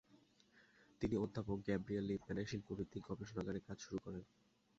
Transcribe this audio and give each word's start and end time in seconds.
তিনি 1.01 1.15
অধ্যাপক 1.17 1.57
গ্যাব্রিয়েল 1.67 2.05
লিপম্যানের 2.07 2.49
শিল্পভিত্তিক 2.51 3.01
গবেষণাগারে 3.09 3.59
কাজ 3.67 3.77
শুরু 3.79 3.97
করেন। 4.05 4.23